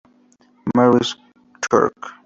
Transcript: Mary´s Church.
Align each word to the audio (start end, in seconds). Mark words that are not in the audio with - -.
Mary´s 0.75 1.15
Church. 1.69 2.01